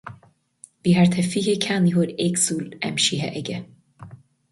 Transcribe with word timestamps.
Bhí 0.85 0.93
thart 0.99 1.17
ar 1.23 1.27
fiche 1.33 1.53
ceannaitheoir 1.65 2.13
éagsúil 2.25 2.73
aimsithe 2.89 3.29
aige. 3.37 3.59